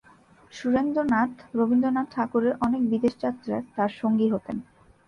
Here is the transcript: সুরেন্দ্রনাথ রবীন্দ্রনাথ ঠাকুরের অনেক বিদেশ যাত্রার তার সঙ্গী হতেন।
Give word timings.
সুরেন্দ্রনাথ 0.53 1.33
রবীন্দ্রনাথ 1.55 2.07
ঠাকুরের 2.11 2.53
অনেক 2.61 2.81
বিদেশ 2.89 3.13
যাত্রার 3.21 3.61
তার 3.75 3.91
সঙ্গী 4.01 4.27
হতেন। 4.29 4.57